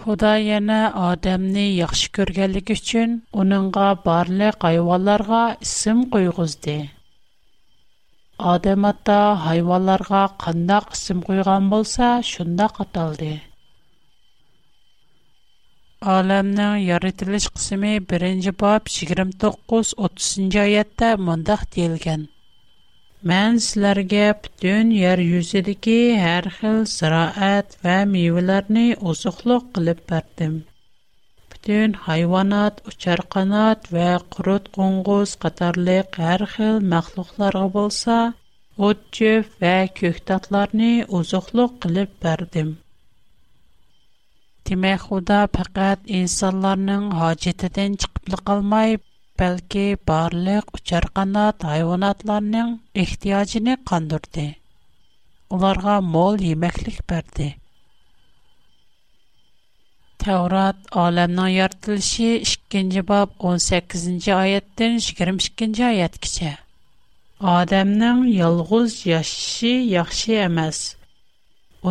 Худа 0.00 0.32
яна 0.44 0.78
адамны 1.02 1.62
яхшы 1.78 2.10
көргәнлеге 2.18 2.74
өчен 2.80 3.14
уныңга 3.44 3.86
барлык 4.08 4.58
хайванларга 4.66 5.40
исем 5.68 6.02
куйгызды. 6.16 6.74
Адам 8.52 8.84
ата 8.90 9.16
хайванларга 9.46 10.20
кандак 10.44 10.92
исем 10.98 11.22
куйган 11.28 11.70
булса, 11.72 12.10
шунда 12.32 12.68
каталды. 12.80 13.32
Аламның 16.18 16.84
яратылыш 16.90 17.48
кысымы 17.56 17.96
1-нче 18.12 18.52
бап 18.66 18.90
29-30 18.98 20.60
аятта 20.68 21.14
мондак 21.28 21.64
диелгән. 21.74 22.28
Mən 23.30 23.56
sizlərə 23.64 24.24
bütün 24.44 24.88
yer 24.94 25.20
yüzüdəki 25.24 25.92
hər 26.22 26.48
xil 26.56 26.82
ziraət 26.94 27.76
və 27.86 27.94
meyvələrni 28.10 28.82
ozuqluq 29.12 29.70
qılıb 29.78 30.02
bərdim. 30.10 30.58
Bütün 31.54 31.94
hayvanat, 32.08 32.82
uçarqanat 32.92 33.88
və 33.94 34.10
qurut 34.36 34.66
qonquz 34.76 35.32
qatarlıq 35.44 36.18
hər 36.26 36.44
xil 36.56 36.84
məxluqlara 36.92 37.64
bolsa, 37.78 38.18
ot 38.90 39.00
çöp 39.20 39.48
və 39.64 39.72
köktatlarını 40.02 40.92
ozuqluq 41.20 41.80
qılıb 41.86 42.12
bərdim. 42.26 42.74
Demək, 44.68 45.08
Xuda 45.08 45.40
faqat 45.58 46.04
insanların 46.20 47.08
hacətindən 47.22 47.98
çıxıb 48.04 48.46
qalmayıb, 48.52 49.00
Belke 49.40 49.84
parlər 50.08 50.64
çarqanat 50.88 51.64
ayvonatların 51.70 52.68
ehtiyacını 53.04 53.72
qandırdı. 53.90 54.42
Ularga 55.56 55.94
mol 56.10 56.36
yeməklik 56.48 56.98
verdi. 57.12 57.46
Tevrat 60.24 60.86
alamndan 61.04 61.48
yartilishi 61.54 62.28
2-nji 62.52 63.02
bab 63.10 63.30
18-nji 63.50 64.34
ayetden 64.34 64.94
22-nji 65.08 65.84
ayetkice. 65.88 66.52
Adamning 67.56 68.20
yelguz 68.36 68.92
yashishi 69.06 69.74
yaxshi 69.96 70.36
emas. 70.46 70.78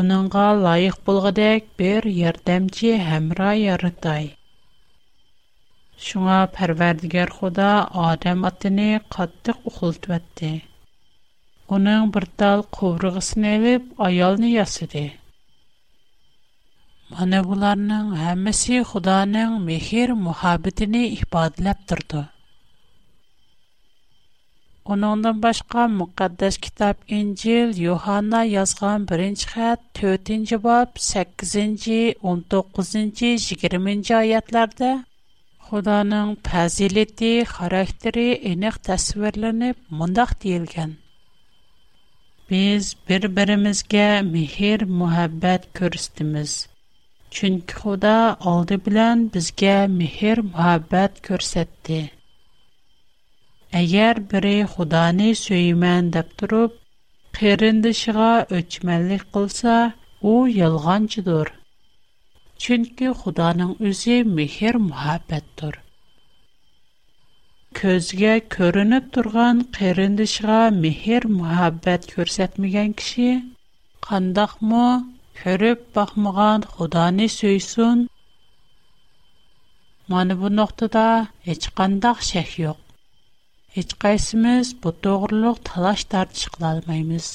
Uningga 0.02 0.48
loyiq 0.68 0.96
bo'lgandek 1.12 1.70
bir 1.84 2.10
yordamchi 2.22 2.96
hamro 3.10 3.52
yaratay. 3.66 4.32
Şuna 6.04 6.38
pərvərdigər 6.56 7.30
xoda 7.34 7.66
Adəm 8.06 8.42
atını 8.48 8.86
qatdıq 9.16 9.60
uxultu 9.70 10.12
etdi. 10.16 10.50
Onun 11.78 12.10
bir 12.16 12.26
tal 12.42 12.64
qovrıqısını 12.78 13.48
elib, 13.60 13.86
ayalını 14.08 14.50
yasıdı. 14.58 15.04
Mana 17.14 17.40
bularının 17.48 18.10
həmisi 18.24 18.82
xudanın 18.90 19.56
mehir 19.70 20.12
muhabbetini 20.26 21.06
ihbadiləb 21.14 21.86
durdu. 21.94 22.26
Onundan 24.96 25.40
başqa 25.48 25.88
müqaddəs 26.00 26.60
kitab 26.68 27.08
İncil 27.20 27.80
Yohanna 27.86 28.44
yazğan 28.58 29.08
1-ci 29.14 29.50
xət 29.54 29.88
4 30.04 30.36
8-ci 31.08 32.02
19-ci 32.34 33.34
20-ci 33.48 34.20
ayətlərdə 34.22 34.94
Худаның 35.74 36.28
пәзилетті 36.48 37.30
характері 37.52 38.24
еніқ 38.48 38.76
тәсвірлініп, 38.88 39.78
мұндақ 40.02 40.34
дейілген. 40.44 40.92
Біз 42.52 42.90
бір-бірімізге 43.08 44.04
мехир 44.28 44.84
мұхаббәт 45.00 45.66
көрістіміз. 45.80 46.54
Чүнкі 47.38 47.80
Худа 47.80 48.12
алды 48.52 48.78
білән 48.90 49.24
бізге 49.38 49.74
мехир 49.96 50.44
мұхаббәт 50.52 51.18
көрсетті. 51.30 51.98
Әгер 53.82 54.22
бірі 54.36 54.56
Худаны 54.76 55.32
сөймән 55.42 56.14
деп 56.20 56.38
тұрып, 56.44 56.78
қиріндішіға 57.42 58.32
өчмәлік 58.62 59.26
қылса, 59.34 59.80
о, 60.22 60.38
елғанчыдыр. 60.68 61.56
Чөнки 62.64 63.08
Худаның 63.22 63.72
үзе 63.88 64.16
мехер 64.36 64.78
мөхәббәттер. 64.82 65.74
Көзгә 67.80 68.36
көренеп 68.54 69.10
торган 69.18 69.58
кырындышга 69.78 70.60
мехер 70.76 71.26
мөхәббәт 71.32 72.06
күрсәтмәгән 72.14 72.94
кеше 73.02 73.28
кандакмы 74.08 74.84
көрөп 75.42 75.82
бакмаган 76.00 76.64
Худаны 76.78 77.28
сөйсүн. 77.36 78.06
Мана 80.14 80.38
бу 80.40 80.48
нуктада 80.56 81.06
эч 81.56 81.68
кандак 81.82 82.22
шәк 82.30 82.54
юк. 82.70 82.78
Эч 83.76 83.92
кайсымыз 84.06 84.72
бу 84.80 84.94
тогрылык 85.04 85.60
талаш 85.68 86.08
тартыш 86.14 86.48
кыла 86.56 86.78
алмыйбыз. 86.78 87.30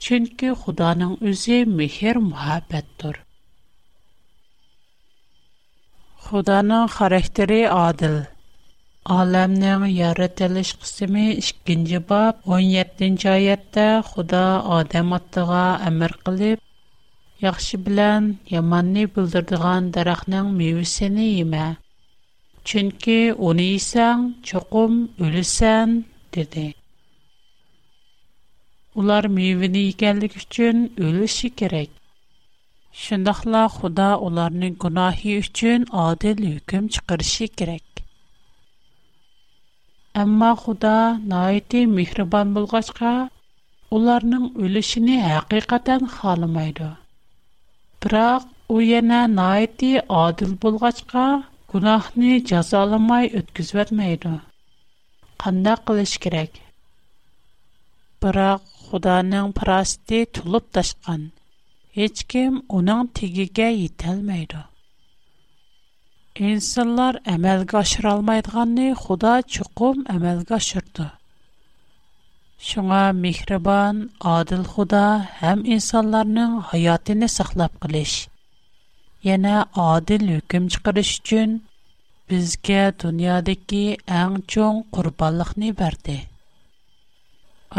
Чөнки 0.00 0.54
Худаның 0.64 1.18
үзе 1.20 1.66
мехер 1.74 2.16
мөхәббәттер. 2.30 3.21
Худаның 6.22 6.84
характеры 6.96 7.56
адил. 7.76 8.12
Аламның 9.14 9.80
яратылыш 9.92 10.68
кысымы 10.82 11.24
2-нче 11.46 12.00
бап 12.10 12.44
17-нче 12.52 13.30
аятта 13.32 13.86
Худа 14.10 14.42
Адам 14.76 15.10
аттыга 15.18 15.62
әмер 15.88 16.14
кылып, 16.28 16.62
яхшы 17.46 17.80
белән 17.88 18.28
яманны 18.54 19.04
булдырдыган 19.16 19.90
дарахның 19.98 20.52
мевесен 20.60 21.18
йема. 21.24 21.64
Чөнки 22.72 23.18
уны 23.50 23.66
исәң 23.80 24.22
чокум 24.50 25.00
өлсән 25.28 25.96
диде. 26.38 26.68
Улар 28.94 29.26
мевене 29.40 29.82
икәнлек 29.90 30.38
өчен 30.44 30.86
өлүше 31.08 31.50
кирәк. 31.62 31.90
Шундыйлар 33.00 33.70
Худа 33.74 34.06
уларның 34.24 34.72
гунаһы 34.82 35.34
өчен 35.42 35.84
адил 36.00 36.40
hukm 36.48 36.88
чыгарышы 36.96 37.46
керек. 37.60 38.02
Әмма 40.24 40.50
Худа 40.64 40.90
наити 41.30 41.80
мехрибан 41.94 42.52
булгачка, 42.58 43.12
уларның 43.98 44.44
өлешене 44.66 45.16
хакыйкатан 45.22 46.04
халамайды. 46.18 46.90
Бирок 48.02 48.44
у 48.76 48.80
яна 48.88 49.22
наити 49.38 49.92
адил 50.20 50.52
булгачка, 50.66 51.24
гунаһны 51.72 52.42
жазаламай 52.52 53.32
өткизеп 53.40 53.88
Қанда 53.88 54.40
Кандай 55.46 55.76
кылыш 55.86 56.18
кирәк? 56.18 56.50
Бирок 58.20 58.60
Худаның 58.90 59.54
парасты 59.62 60.26
тулып 60.26 60.68
ташкан. 60.70 61.30
Һичкем 61.96 62.54
уның 62.76 63.08
тегегә 63.18 63.64
ителмәйды. 63.78 64.60
Иnsanlar 66.50 67.18
әмәлгә 67.32 67.76
ашыра 67.82 68.14
алмыйдığını 68.18 68.86
Худа 69.02 69.32
чуқум 69.56 70.00
әмәлгә 70.14 70.56
чырды. 70.68 71.08
Шуңа 72.70 73.02
мехрибан, 73.18 74.00
адиль 74.36 74.64
Худа 74.72 75.02
һәм 75.42 75.66
insanlarның 75.76 76.56
хаятын 76.72 77.28
саклап 77.36 77.76
килиш, 77.84 78.16
яңа 79.32 79.60
адиль 79.90 80.26
hükем 80.38 80.72
чыгырыш 80.76 81.12
өчен 81.20 81.58
безгә 82.32 82.86
дөньядагы 83.04 83.84
иң 84.06 84.40
чуң 84.56 84.84
курбанлыкны 84.96 85.74
бәрде. 85.82 86.22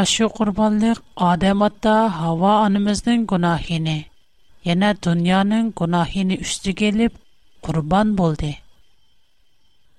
Ашу 0.01 0.25
құрбанлык 0.35 0.99
Адам 1.23 1.59
атта 1.65 1.95
Хава 2.13 2.53
анымыздың 2.65 3.25
гунахини, 3.31 3.93
яна 4.69 4.87
дуньяның 5.07 5.67
гунахини 5.81 6.37
үсті 6.45 6.73
келіп, 6.79 7.13
құрбан 7.67 8.15
болды. 8.21 8.49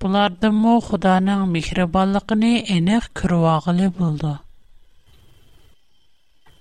Бұлардың 0.05 0.59
му 0.65 0.73
Худаның 0.87 1.45
михрибанлықыны 1.59 2.51
енек 2.77 3.07
күруағылы 3.23 3.93
болды. 4.01 4.33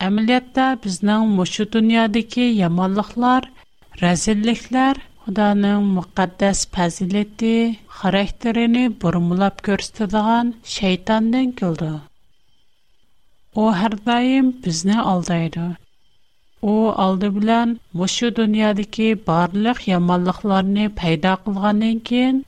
Әмілетті 0.10 0.70
біздің 0.86 1.26
мұшу 1.42 1.66
дүниядекі 1.78 2.46
ямалықлар, 2.62 3.50
рәзілліклер 4.06 5.02
Худаның 5.26 5.90
мұқаддас 5.98 6.66
пәзілетті, 6.78 7.54
характерini 8.02 8.86
бұрмылап 9.06 9.66
көрістедіған 9.72 10.58
шайтандың 10.78 11.56
күлді. 11.64 11.96
О 13.54 13.64
һәрдаим 13.78 14.48
безне 14.66 14.94
алдайды. 15.00 15.64
У 16.70 16.72
алды 17.04 17.28
белән 17.36 17.74
бу 18.00 18.08
шу 18.14 18.30
динядагы 18.40 19.10
барлык 19.28 19.82
яманлыкларны 19.90 20.88
пайда 21.02 21.34
кылгандан 21.44 22.00
кин, 22.12 22.40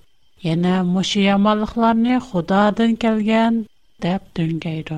яңа 0.47 0.71
бу 0.95 1.03
яманлыкларны 1.21 2.15
Худадан 2.31 2.95
килгән 3.05 3.61
дип 4.07 4.25
түңгәйды. 4.39 4.97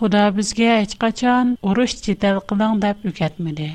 Худа 0.00 0.24
безгә 0.38 0.70
һич 0.80 0.96
качан 1.04 1.52
урыш 1.72 1.98
җитәл 2.08 2.40
кылган 2.52 2.80
дип 2.86 3.04
öğәтми. 3.12 3.68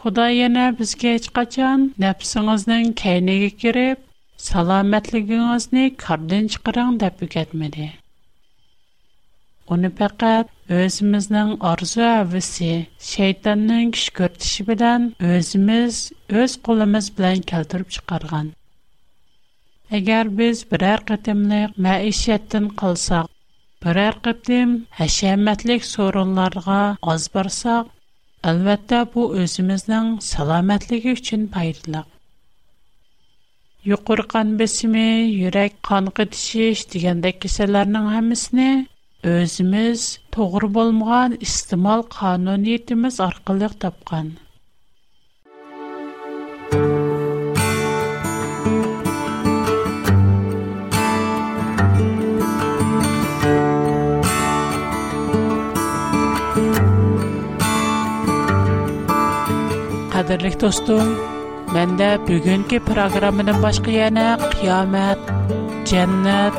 Худа 0.00 0.30
яңа 0.36 0.70
безгә 0.80 1.12
һич 1.18 1.28
качан 1.40 1.84
нәпсеңизнең 2.06 2.94
кайныга 3.02 3.52
киреп, 3.64 3.98
саламәтлегиңне 4.48 5.88
кардан 6.06 6.50
чыгарынг 6.56 7.04
дип 7.04 7.26
öğәтми. 7.28 7.70
Оны 9.70 9.90
пәкәт 9.98 10.48
өзімізнің 10.76 11.50
арзу 11.70 12.00
әвісі, 12.04 12.70
шейтанның 13.08 13.92
күш 13.94 14.06
көртіші 14.16 14.64
білән 14.70 15.04
өзіміз, 15.28 15.98
өз 16.42 16.56
қолымыз 16.68 17.10
білән 17.18 17.44
кәлтіріп 17.52 17.94
шықарған. 17.98 18.48
Әгер 19.98 20.32
біз 20.40 20.64
бір 20.72 20.84
әрқетімлік 20.96 21.78
мәйшеттін 21.86 22.66
қылсақ, 22.82 23.30
бір 23.86 24.02
әрқетім 24.08 24.72
әшеметлік 25.06 25.86
сорынларға 25.90 26.80
аз 27.14 27.28
барсақ, 27.36 27.92
әлбәттә 28.52 29.04
бұ 29.14 29.28
өзіміздің 29.44 30.16
саламәтлігі 30.32 31.14
үшін 31.20 31.46
пайдылық. 31.54 32.08
Юқырқан 33.94 34.56
бесімі, 34.58 35.06
юрек 35.44 35.76
қанқы 35.86 36.26
тішеш 36.34 36.84
дегенде 36.92 37.30
кеселерінің 37.34 38.08
Өзimiz 39.22 40.04
турыл 40.34 40.66
булмаган 40.74 41.36
истимал 41.44 42.00
канунетimiz 42.02 43.20
аркылы 43.24 43.68
тапкан. 43.82 44.32
Хәзерлек 60.10 60.58
достар, 60.64 61.06
мендә 61.76 62.10
бүгенге 62.26 62.82
программамның 62.90 63.62
башка 63.62 63.94
яны: 64.00 64.26
kıyamet, 64.58 65.32
jennat, 65.86 66.58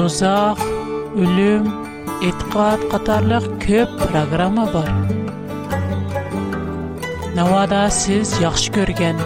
dozakh, 0.00 0.64
ölüm. 1.12 1.68
e'tiqod 2.28 2.80
qatorliq 2.92 3.44
ko'p 3.64 3.92
programma 4.00 4.64
bor 4.72 4.88
navoda 7.38 7.78
siz 7.98 8.32
yaxshi 8.42 8.74
ko'rgan 8.74 9.22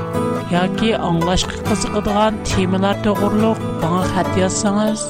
yoki 0.52 0.92
anglashga 1.09 1.57
qiziqadigan 1.70 2.38
temalar 2.50 3.00
to'g'riliq 3.09 3.64
bana 3.80 4.02
xat 4.12 4.30
yozsangiz 4.42 5.02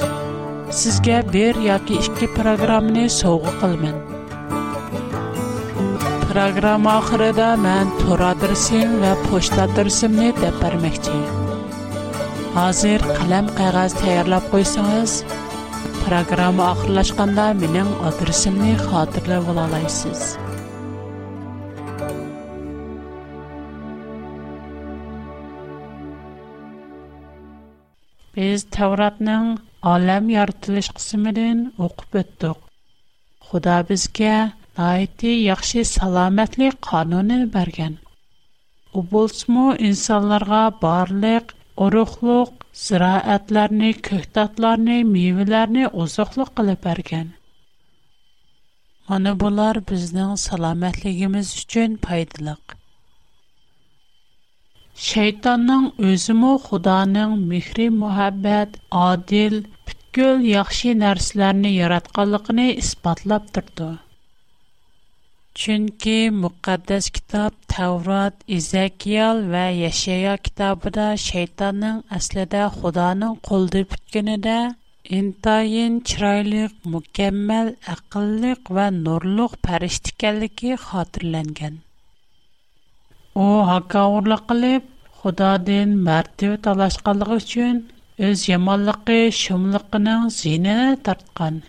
sizga 0.81 1.21
bir 1.37 1.61
yoki 1.67 2.01
ikki 2.07 2.31
programmani 2.39 3.05
sovg'a 3.19 3.53
qilaman 3.61 4.01
programma 6.33 6.97
oxirida 7.05 7.51
men 7.69 7.93
tur 8.01 8.21
adresim 8.33 8.97
va 9.05 9.13
pochta 9.29 9.63
adresimni 9.69 10.31
deb 10.43 10.57
bermoqchi 10.65 11.21
hozir 12.59 13.07
qalam 13.23 13.53
qog'oz 13.63 14.01
tayyorlab 14.03 14.49
qo'ysangiz 14.57 15.19
программа 16.09 16.65
ахырлашканда 16.73 17.45
менен 17.59 17.89
адресимди 18.09 18.73
хатırlап 18.87 19.47
ала 19.53 19.63
алайсыз. 19.69 20.21
Без 28.37 28.67
Тавратның 28.77 29.47
алам 29.95 30.29
яртылыш 30.35 30.91
кысымын 30.99 31.65
окуп 31.89 32.21
өттүк. 32.23 32.61
Худа 33.49 33.81
бизге 33.93 34.37
айты 34.91 35.33
яхшы 35.41 35.85
саламатлык 35.97 36.77
канунун 36.91 37.49
берген. 37.57 37.97
У 38.93 39.01
болсмо 39.03 39.71
инсанларга 39.91 40.63
барлык 40.85 41.57
urug'liq 41.83 42.51
ziroatlarni 42.81 43.89
ko'ktatlarni 44.09 44.99
mevalarni 45.15 45.87
oziqliq 46.05 46.53
qilib 46.61 46.81
bergan 46.85 47.33
mana 49.09 49.33
bular 49.43 49.81
bizning 49.93 50.37
salomatligimiz 50.45 51.51
uchun 51.63 51.97
foydaliq 52.07 52.77
shaytonning 55.09 55.91
o'zimi 56.13 56.53
xudoning 56.69 57.37
mehri 57.55 57.89
muhabbat 57.99 58.79
adil, 59.09 59.59
butkul 59.91 60.49
yaxshi 60.53 60.97
narsalarni 61.05 61.75
yaratganligini 61.81 62.69
isbotlab 62.85 63.53
turdi 63.59 63.93
Чөнки 65.63 66.15
мөхәддәс 66.37 67.07
китап 67.17 67.55
Таврот, 67.73 68.41
Изакиял 68.57 69.43
ва 69.53 69.67
Яшая 69.81 70.33
китабында 70.47 71.05
шайтанның 71.25 72.01
аслida 72.17 72.63
Худоның 72.79 73.37
қолды 73.51 73.83
бүткәнендә 73.93 74.57
интайын 75.19 76.01
чырайлык, 76.13 76.73
мукаммал, 76.97 77.71
ақыллык 77.95 78.73
ва 78.79 78.89
нурлык 78.97 79.55
фәрештә 79.69 80.11
икәнлеге 80.17 80.75
хатırlанган. 80.89 81.77
У 83.45 83.47
хакаурлык 83.71 84.43
кылып, 84.51 84.89
Худодан 85.21 85.95
мәртәбә 86.11 86.59
талашканлыгы 86.67 87.39
өчен 87.45 87.79
үз 88.33 88.49
яманлыгы, 88.51 89.21
шумлыгының 89.45 90.29
зинә 90.41 90.79
тарткан. 91.07 91.63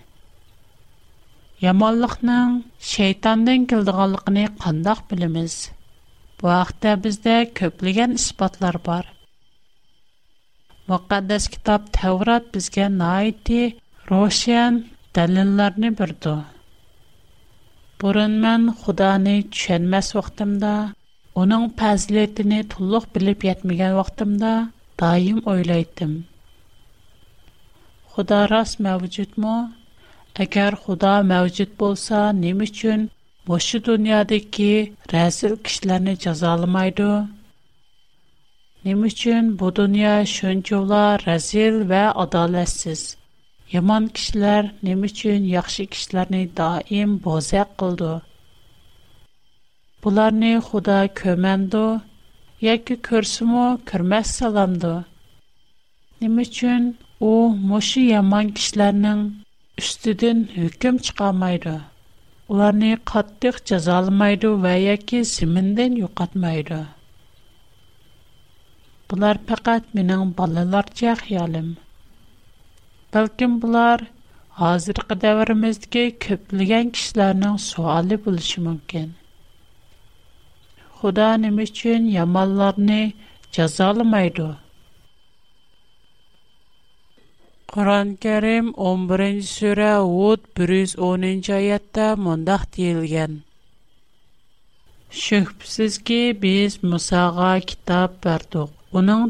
یمالخ 1.65 2.15
نان 2.27 2.49
شیطان 2.93 3.37
دن 3.45 3.59
کل 3.69 3.81
دغلق 3.89 4.25
نه 4.35 4.43
قندخ 4.61 4.99
بلمز. 5.09 5.53
وقت 6.45 6.75
دبزده 6.83 7.35
کپلیگن 7.57 8.11
اثبات 8.19 8.53
لر 8.61 8.75
بار. 8.87 9.05
مقدس 10.89 11.43
کتاب 11.53 11.81
تورات 11.97 12.43
بزگه 12.53 12.85
نایتی 13.01 13.63
روشن 14.09 14.73
دلیل 15.15 15.49
لر 15.57 15.73
نی 15.81 15.89
بردو. 15.99 16.35
برندمن 17.99 18.61
خدا 18.81 19.11
نی 19.25 19.35
چن 19.57 19.83
مس 19.91 20.07
وقتم 20.17 20.51
دا. 20.63 20.75
اونان 21.37 21.63
پذلیت 21.79 22.37
نی 22.49 22.59
Əgər 30.43 30.75
Xuda 30.83 31.11
mövcud 31.29 31.69
bolsa, 31.81 32.17
nə 32.35 32.49
üçün 32.65 33.03
bu 33.47 33.55
dünyadakı 33.83 34.65
rəzil 35.11 35.53
kişiləri 35.67 36.15
cəzalamaydı? 36.23 37.05
Nə 38.89 38.93
üçün 39.11 39.53
bu 39.61 39.69
dünya 39.77 40.11
şönçovla 40.33 41.03
rəzil 41.25 41.77
və 41.93 42.01
ədalətsiz? 42.25 43.03
Yaman 43.77 44.09
kişilər 44.17 44.67
nə 44.89 44.97
üçün 45.11 45.45
yaxşı 45.55 45.85
kişiləri 45.93 46.41
daim 46.59 47.11
bozaq 47.29 47.69
qıldı? 47.83 48.11
Bunlarni 50.03 50.51
Xuda 50.67 50.99
köməndi, 51.21 51.85
yoki 52.67 52.95
ko'rsimu 53.09 53.65
kirmas 53.93 54.27
salamdi. 54.41 54.95
Nima 56.21 56.43
uchun 56.49 56.83
u 57.29 57.31
mushi 57.71 58.03
yomon 58.13 58.47
kishilarning 58.59 59.21
Şteden 59.83 60.39
кемт 60.81 61.03
қамайды. 61.19 61.73
Уларны 62.51 62.91
қаттық 63.11 63.57
жаза 63.71 63.95
алмайды 63.99 64.51
və 64.65 64.71
ya 64.79 64.93
кисімден 65.09 65.97
жоқатмайды. 65.99 66.77
Булар 69.11 69.41
фақат 69.51 69.89
менің 69.99 70.31
балалар 70.39 70.87
жахыялым. 71.01 71.67
Бәлкім 73.17 73.59
булар 73.65 74.05
азырғы 74.69 75.17
дәуіріміздгі 75.27 76.05
көпліген 76.27 76.93
кісіләрнің 76.95 77.59
сұалы 77.69 78.15
болуы 78.29 78.65
мүмкін. 78.71 79.11
Худа 81.01 81.33
неміш 81.43 81.75
үшін 81.75 82.07
ямалларны 82.15 83.01
Құран 87.73 88.09
кәрім 88.23 88.65
11-ші 88.87 89.43
сүрі 89.51 89.85
ғуд 90.07 90.41
110-ші 90.63 91.53
айатта 91.55 92.09
мұндақ 92.25 92.65
дейілген. 92.75 93.37
біз 96.43 96.77
Мұсаға 96.91 97.47
китап 97.71 98.19
бәрдіқ. 98.27 98.75
Оның 99.01 99.23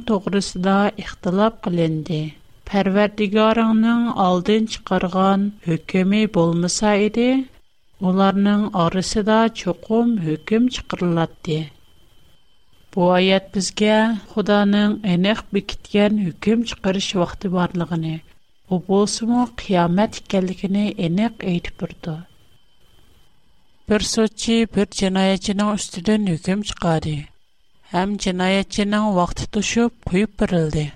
да 0.67 0.75
иқтылап 1.05 1.61
қыленді. 1.67 2.21
Пәрвәрдігарыңның 2.71 4.03
алдын 4.27 4.69
шықырған 4.75 5.47
үкімі 5.77 6.25
болмыса 6.39 6.91
еді, 7.07 7.29
оларның 8.11 8.67
арысыда 8.87 9.39
чоқым 9.63 10.15
үкім 10.35 10.67
шықырылатты. 10.79 11.61
Bu 12.95 13.11
ayet 13.11 13.55
bizge 13.55 14.07
Xudanın 14.33 15.03
enek 15.03 15.37
bekitgen 15.53 16.17
hüküm 16.17 16.63
çıkarış 16.63 17.15
vakti 17.15 17.53
barlığını, 17.53 18.19
bu 18.69 18.83
bolsumu 18.87 19.49
qiyamet 19.57 20.15
ikkenligini 20.17 20.95
enek 20.97 21.31
eytip 21.41 21.79
durdu. 21.81 22.19
Bir 23.89 23.99
soçi 23.99 24.67
bir 24.75 24.85
cinayetçinin 24.85 25.73
üstüden 25.73 26.25
hüküm 26.27 26.61
çıkardı. 26.61 27.09
Hem 27.81 28.17
cinayetçinin 28.17 29.15
vakti 29.15 29.51
tuşup 29.51 30.05
kuyup 30.05 30.39
birildi. 30.39 30.93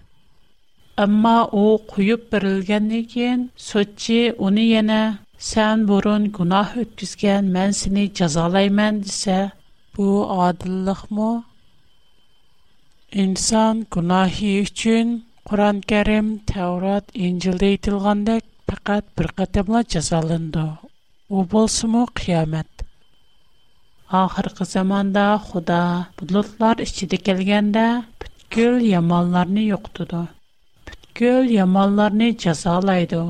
Amma 0.97 1.47
o 1.51 1.81
kuyup 1.87 2.33
birilgenden 2.33 3.03
keyin 3.03 3.51
soçi 3.57 4.35
onu 4.37 4.59
yana 4.59 5.17
sen 5.37 5.87
burun 5.87 6.31
günah 6.31 6.77
ötküzgen 6.77 7.43
men 7.45 7.71
seni 7.71 8.13
cazalayman 8.13 9.03
dese 9.03 9.51
bu 9.97 10.31
adillik 10.41 11.11
mu? 11.11 11.45
Инсан 13.11 13.87
гунахи 13.93 14.61
үчүн 14.61 15.07
Куран 15.47 15.81
Карим, 15.89 16.27
Таврот, 16.49 17.05
Инжилде 17.17 17.65
айтылгандай 17.73 18.43
пакат 18.69 19.01
бир 19.17 19.31
катемла 19.33 19.81
жазалынды. 19.81 20.77
У 21.27 21.41
болсуму 21.43 22.05
кыямат. 22.13 22.67
Ахыркы 24.13 24.65
заманда 24.65 25.39
Худа 25.41 26.09
бутлуктар 26.21 26.81
ичиде 26.85 27.17
келгенде 27.17 28.03
бүткүл 28.21 28.77
яманларны 28.85 29.63
жоктуду. 29.71 30.27
Бүткүл 30.85 31.49
яманларны 31.49 32.37
жазалайды. 32.37 33.23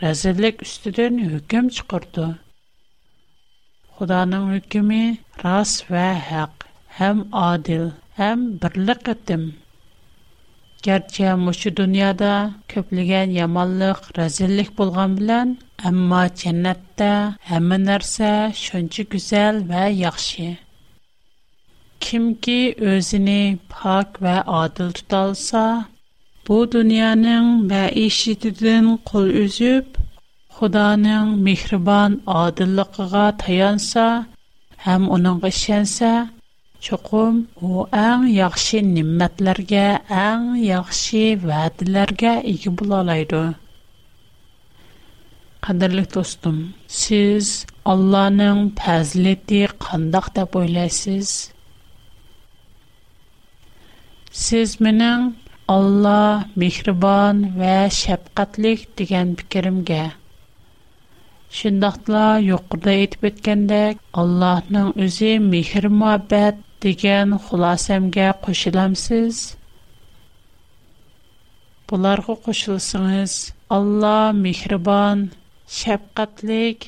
Разиллик 0.00 0.60
үстүдөн 0.60 1.22
hüküm 1.30 1.72
чыкырды. 1.72 2.36
Худанын 3.96 4.44
hükümü 4.58 5.16
рас 5.42 5.78
ва 5.88 6.20
хак, 6.28 6.68
хам 7.00 7.28
адил. 7.32 7.92
Һәм 8.18 8.40
берлык 8.62 9.06
аттым. 9.10 9.44
Кәрчә 10.86 11.28
мәхәсү 11.42 11.70
дөньяда 11.76 12.32
көплегән 12.72 13.30
яманлык, 13.36 14.00
рәзellik 14.18 14.72
булган 14.80 15.14
белән, 15.20 15.54
әмма 15.90 16.18
җәннәтта 16.42 17.06
һәм 17.52 17.70
нәрсә 17.86 18.32
шөнче 18.64 19.06
гүзәл 19.14 19.62
бә 19.70 19.86
яхшы. 20.00 20.48
Ким 22.08 22.26
ки 22.48 22.58
özенең 22.92 23.56
пак 23.72 24.20
ва 24.26 24.36
адиль 24.60 25.00
тулса, 25.14 25.64
бу 26.50 26.58
дөньяның 26.74 27.48
мәиши 27.72 28.36
дин 28.44 28.92
кул 29.12 29.32
үсеп, 29.46 29.96
худаның 30.58 31.32
мехрибан 31.48 32.20
адиллагыга 32.42 33.24
таянса, 33.46 34.08
һәм 34.88 35.08
өнеңгә 35.18 35.52
шәнсә, 35.62 36.12
cho'qim 36.84 37.36
u 37.66 37.68
eng 38.06 38.22
yaxshi 38.40 38.78
ne'matlarga 38.94 39.82
eng 40.28 40.46
yaxshi 40.70 41.20
va'dalarga 41.46 42.32
ega 42.52 42.70
bo'la 42.80 42.96
oladi 43.04 43.42
qadrli 45.66 46.02
do'stim 46.16 46.56
siz 47.00 47.44
allohning 47.92 48.62
fazilati 48.80 49.60
qandoq 49.86 50.26
deb 50.40 50.58
o'ylaysiz 50.62 51.30
siz 54.42 54.68
mening 54.88 55.22
Allah 55.76 56.26
mehribon 56.64 57.36
va 57.60 57.76
shafqatlik 58.00 58.80
degan 59.02 59.30
fikrimga 59.42 60.02
shundoqla 61.60 62.26
yuqorida 62.50 62.92
aytib 62.98 63.30
o'tgandek 63.32 64.04
allohning 64.24 64.92
o'zi 65.06 65.32
mehr 65.48 65.84
muhabbat 66.02 66.62
degan 66.82 67.28
xulosamga 67.46 68.24
qo'shilamsiz 68.44 69.34
bularga 71.92 72.34
qo'shilsangiz 72.46 73.32
alloh 73.76 74.24
mehribon 74.42 75.18
shafqatlik 75.78 76.78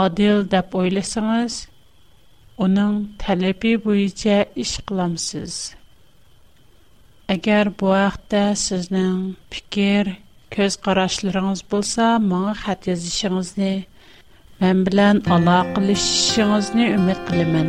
odil 0.00 0.36
deb 0.54 0.68
o'ylasangiz 0.82 1.54
uning 2.66 2.94
talabi 3.24 3.72
bo'yicha 3.88 4.38
ish 4.64 4.74
qilamsiz 4.92 5.52
agar 7.36 7.64
bu 7.82 7.88
haqda 8.04 8.42
sizning 8.66 9.18
fikr 9.56 10.02
ko'z 10.56 10.72
qarashlaringiz 10.88 11.60
bo'lsa 11.74 12.04
menga 12.30 12.54
xat 12.64 12.80
yozishingizni 12.92 13.72
men 14.62 14.76
bilan 14.88 15.16
aloqalashishingizni 15.38 16.86
umid 16.98 17.18
qilaman 17.30 17.68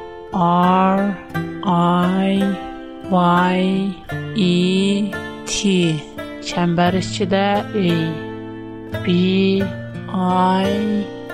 R 0.33 1.15
I 1.65 2.39
Y 3.09 3.91
E 4.37 5.11
T 5.45 5.99
çember 6.41 6.93
içində 6.95 7.65
E 7.75 7.91
B 9.03 9.61
I 10.07 10.73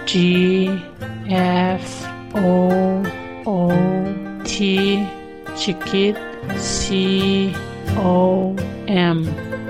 G 0.07 0.69
F 1.31 2.05
O 2.33 3.03
O 3.45 3.71
T 4.43 5.05
çikit 5.59 6.15
C 6.57 7.53
O 8.03 8.55
M 8.87 9.21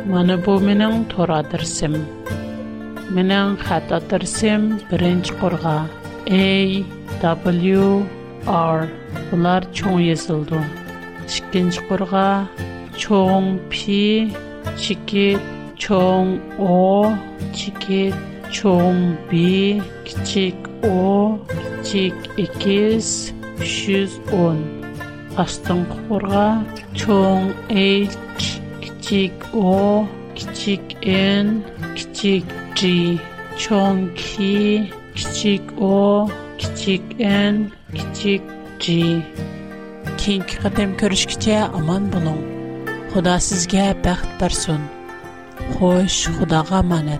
mana 0.10 0.38
bu 0.46 0.58
mənim 0.62 1.04
toradırsım 1.10 1.96
birinci 3.12 5.34
A 7.24 7.26
W 7.36 8.04
R 8.46 8.88
номер 9.36 9.66
чойылды. 9.78 10.60
2-нче 11.52 11.82
курға 11.90 12.28
чоң 13.04 13.48
p 13.74 13.96
чикке 14.84 15.24
чоң 15.86 16.30
o 16.68 16.78
чикке 17.60 18.00
чоң 18.58 19.00
p 19.32 19.42
кичек 20.10 20.70
o 20.92 21.40
чикке 21.84 22.96
210. 23.60 24.64
Астың 25.46 25.84
курға 25.98 26.46
чоң 27.02 27.52
h 27.68 28.16
чикке 28.40 29.32
o 29.54 30.08
кичек 30.38 30.96
n 31.18 31.52
кичек 31.98 32.46
g 32.82 32.94
чоң 33.66 34.08
k 34.16 34.88
кичек 35.18 35.74
o 35.92 35.98
кичек 36.62 37.04
n 37.20 37.66
İç 37.94 38.26
içe 38.26 38.42
kinke 40.18 40.58
qadam 40.64 40.98
körishkice 40.98 41.60
aman 41.60 42.12
bolun. 42.14 42.40
Hoda 43.14 43.40
sizge 43.40 43.96
baxt 44.06 44.42
barsun. 44.42 44.80
Xoş, 45.80 46.28
xudaga 46.36 47.18